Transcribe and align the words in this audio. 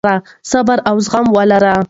صبر 0.51 0.77
او 0.89 0.95
زغم 1.05 1.25
ولرئ. 1.35 1.75